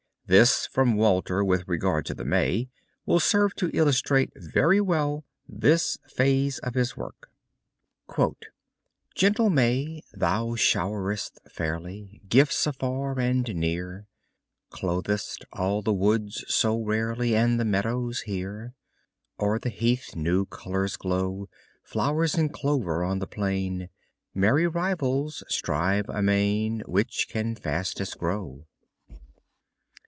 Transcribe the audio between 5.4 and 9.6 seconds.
this phase of his work. Gentle